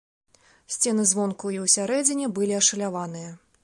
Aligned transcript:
Сцены 0.75 1.05
звонку 1.11 1.53
і 1.59 1.61
ўсярэдзіне 1.67 2.35
былі 2.39 2.61
ашаляваныя. 2.63 3.29